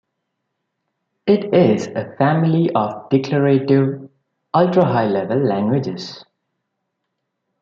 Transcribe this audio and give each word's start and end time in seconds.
It 1.27 1.53
is 1.53 1.85
a 1.93 2.15
family 2.17 2.71
of 2.71 3.07
declarative 3.11 4.09
"ultra 4.51 4.83
high-level" 4.83 5.37
languages. 5.37 6.25